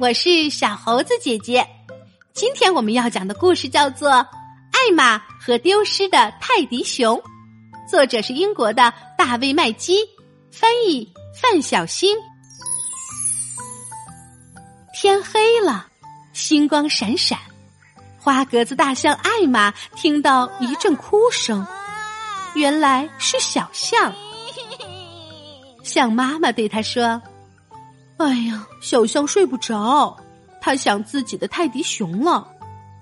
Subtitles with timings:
[0.00, 1.66] 我是小猴子姐姐。
[2.32, 4.10] 今天我们要讲的故事叫做
[4.70, 7.16] 《艾玛和丢失的泰迪熊》，
[7.90, 9.98] 作者是英国的大卫麦基，
[10.52, 12.16] 翻译范小新。
[14.94, 15.88] 天黑了，
[16.32, 17.36] 星光闪闪，
[18.20, 21.66] 花格子大象艾玛听到一阵哭声，
[22.54, 24.14] 原来是小象。
[25.82, 27.20] 象妈妈对他说。
[28.18, 30.16] 哎呀，小象睡不着，
[30.60, 32.46] 他想自己的泰迪熊了。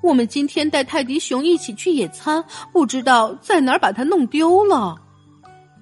[0.03, 4.95] 我们今天带泰迪熊一起去野餐，不知道在哪儿把它弄丢了。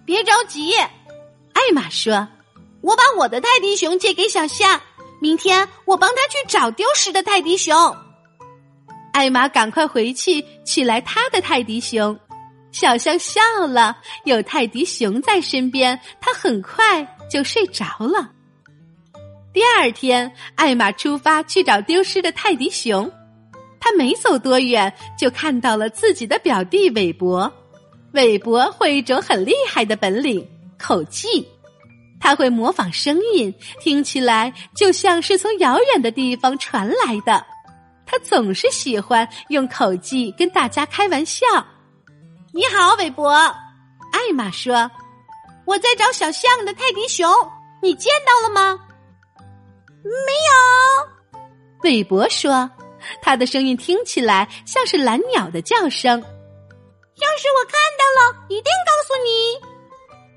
[0.05, 2.29] 别着急，艾玛说
[2.81, 4.81] ：“我把我的泰迪熊借给小象，
[5.21, 7.75] 明天我帮他去找丢失的泰迪熊。”
[9.13, 12.17] 艾玛赶快回去取来他的泰迪熊。
[12.71, 18.31] 小象笑了，有泰迪熊在身边，他很快就睡着了。
[19.55, 23.09] 第二天，艾玛出发去找丢失的泰迪熊。
[23.79, 27.51] 他没走多远，就看到了自己的表弟韦伯。
[28.15, 30.45] 韦伯会一种很厉害的本领——
[30.77, 31.47] 口技。
[32.19, 37.47] 他会模仿声音，听起来就像是从遥远的地方传来的。
[38.07, 41.47] 他总是喜欢用口技跟大家开玩笑。
[42.53, 43.31] “你好，韦伯。”
[44.11, 44.91] 艾玛说
[45.65, 47.31] ，“我在找小象的泰迪熊，
[47.81, 48.81] 你见到了吗？”
[50.05, 50.11] 没
[51.33, 51.39] 有，
[51.83, 52.71] 韦伯说，
[53.23, 56.21] 他的声音听起来像是蓝鸟的叫声。
[56.21, 59.75] 要是我看到了，一定告诉你。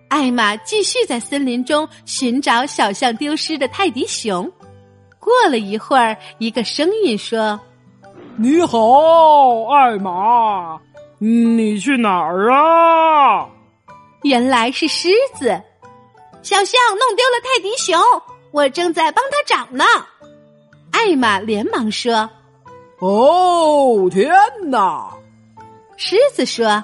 [0.09, 4.49] 艾玛继续在森林中寻找小象丢失的泰迪熊。
[5.19, 7.59] 过了一会儿，一个声音说
[8.39, 8.79] ：“你好，
[9.69, 10.79] 艾玛，
[11.19, 13.49] 你去哪儿啊？”
[14.23, 15.61] 原来是狮子。
[16.41, 17.99] 小象弄丢了泰迪熊。
[18.51, 19.83] 我正在帮他找呢，
[20.91, 22.29] 艾玛连忙说
[22.99, 24.31] ：“哦，天
[24.69, 25.13] 哪！”
[25.97, 26.83] 狮子说：“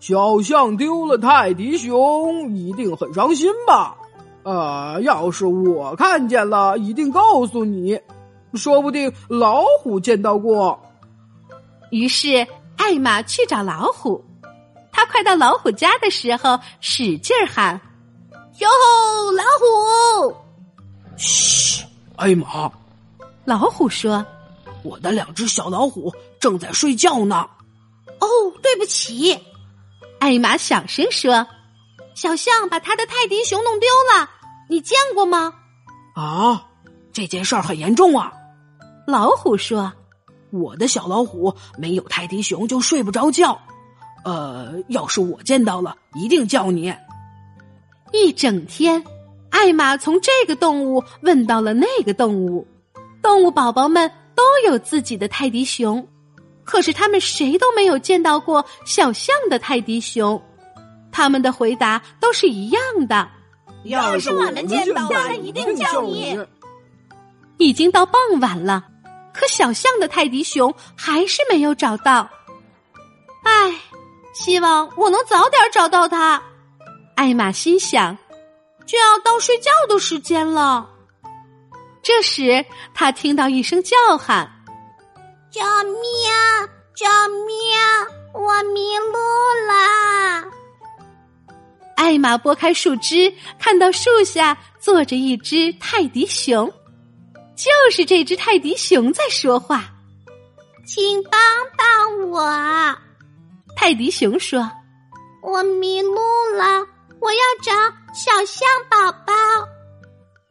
[0.00, 3.96] 小象丢了泰迪熊，一定很伤心吧？
[4.44, 8.00] 呃，要是我看见了，一定告诉你。
[8.54, 10.78] 说不定老虎见到过。”
[11.90, 12.46] 于是
[12.76, 14.24] 艾玛去找老虎。
[14.90, 17.80] 他快到老虎家的时候，使劲喊
[18.58, 20.36] ：“哟吼，老虎！”
[21.22, 21.84] 嘘，
[22.16, 22.70] 艾玛。
[23.44, 24.26] 老虎说
[24.82, 27.48] ：“我的两只小老虎正在睡觉呢。”
[28.18, 28.26] 哦，
[28.60, 29.38] 对不起。
[30.18, 31.46] 艾玛小声说
[32.14, 34.28] ：“小象把他的泰迪熊弄丢了，
[34.68, 35.54] 你见过吗？”
[36.14, 36.66] 啊，
[37.12, 38.32] 这件事儿很严重啊。
[39.06, 39.92] 老虎说
[40.50, 43.60] ：“我的小老虎没有泰迪熊就睡不着觉。
[44.24, 46.92] 呃，要是我见到了，一定叫你。”
[48.12, 49.04] 一整天。
[49.52, 52.66] 艾玛从这个动物问到了那个动物，
[53.22, 56.04] 动物宝宝们都有自己的泰迪熊，
[56.64, 60.42] 可是他们谁都没有见到过小象的泰迪熊。
[61.12, 63.28] 他们的回答都是一样的
[63.84, 66.36] ：“要是我们见到了，一定叫你。”
[67.58, 68.84] 已经到傍晚了，
[69.32, 72.28] 可小象的泰迪熊还是没有找到。
[73.44, 73.78] 唉，
[74.32, 76.42] 希望我能早点找到它。
[77.14, 78.16] 艾玛心想。
[78.86, 80.88] 就要到睡觉的时间了。
[82.02, 84.50] 这时，他听到一声叫喊
[85.50, 86.02] ：“救命！
[86.94, 87.06] 救
[87.46, 87.56] 命！
[88.34, 89.18] 我迷路
[89.68, 90.50] 了！”
[91.96, 96.66] 艾玛拨开树枝，看到树下坐着一只泰迪熊，
[97.54, 99.84] 就是这只泰迪熊在说话
[100.84, 101.40] ：“请帮
[101.78, 102.96] 帮我！”
[103.76, 104.68] 泰迪熊说
[105.42, 106.16] ：“我迷路
[106.56, 106.84] 了。”
[107.22, 107.72] 我要找
[108.12, 109.32] 小象宝宝。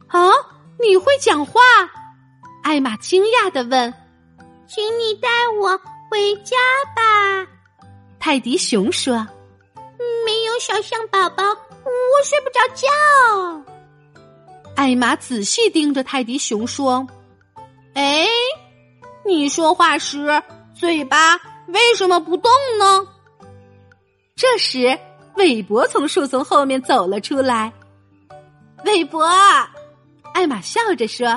[0.07, 0.31] 啊，
[0.79, 1.59] 你会讲话？
[2.63, 3.93] 艾玛惊讶的问
[4.69, 5.27] ：“请你带
[5.59, 5.77] 我
[6.09, 6.55] 回家
[6.95, 7.45] 吧。”
[8.19, 9.15] 泰迪熊说
[10.25, 12.87] ：“没有小象宝宝，我睡不着觉。”
[14.77, 17.05] 艾玛仔细盯着泰迪熊说
[17.95, 18.25] ：“哎，
[19.25, 20.41] 你说话时
[20.73, 21.35] 嘴巴
[21.67, 23.05] 为什么不动呢？”
[24.37, 24.97] 这时。
[25.35, 27.71] 韦伯从树丛后面走了出来。
[28.85, 29.25] 韦伯，
[30.33, 31.27] 艾玛笑着说：“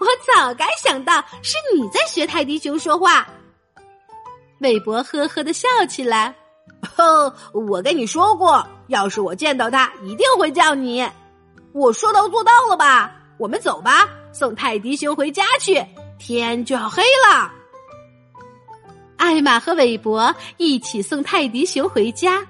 [0.00, 3.26] 我早该想到是你在学泰迪熊说话。”
[4.60, 6.34] 韦伯呵呵的笑起来
[6.96, 11.06] ：“哦，我跟你说过，要是我见到他，一定会叫你。
[11.72, 13.14] 我说到做到了吧？
[13.38, 15.84] 我们走吧，送泰迪熊回家去，
[16.18, 17.52] 天就要黑了。”
[19.18, 22.46] 艾玛和韦伯一起送泰迪熊回家。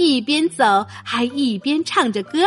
[0.00, 0.64] 一边走
[1.04, 2.38] 还一边唱着歌，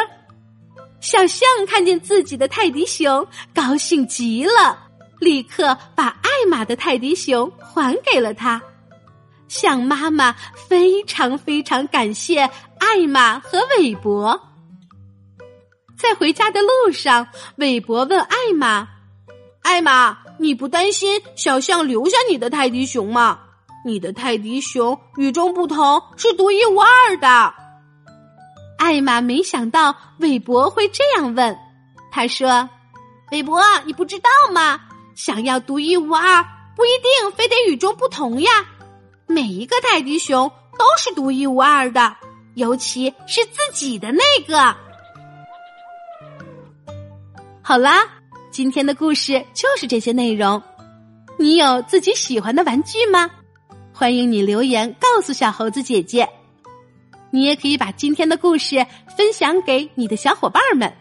[0.99, 4.89] 小象看见自己的泰迪熊，高兴极了。
[5.19, 8.59] 立刻把艾玛的泰迪熊还给了他。
[9.47, 10.35] 象妈妈
[10.67, 14.49] 非常非常感谢艾玛和韦伯。
[15.95, 17.27] 在回家的路上，
[17.57, 18.87] 韦伯问艾玛
[19.61, 23.39] ：“艾玛，你不担心小象留下你的泰迪熊吗？
[23.83, 27.53] 你的泰迪熊与众不同，是独一无二的。”
[28.79, 31.57] 艾玛没想到韦伯会这样问，
[32.11, 32.69] 他说
[33.31, 34.79] ：“韦伯，你不知道吗？
[35.15, 36.43] 想要独一无二，
[36.75, 38.51] 不一定非得与众不同呀。
[39.25, 42.15] 每一个泰迪熊都是独一无二的，
[42.55, 44.75] 尤其是自己的那个。”
[47.63, 48.05] 好啦，
[48.51, 50.61] 今天的故事就是这些内容。
[51.37, 53.31] 你有自己喜欢的玩具吗？
[54.03, 56.27] 欢迎你留言告诉小猴子姐姐。
[57.31, 58.85] 你也可以把今天的故事
[59.15, 60.93] 分享给你的小伙伴们，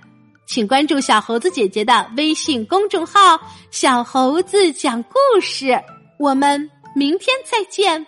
[0.46, 3.40] 请关注小猴子姐姐的微信公众号
[3.72, 5.76] “小猴子讲故事”。
[6.20, 8.06] 我们明天再见。